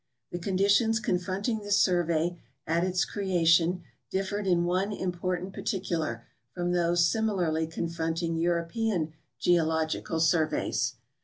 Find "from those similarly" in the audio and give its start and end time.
6.55-7.67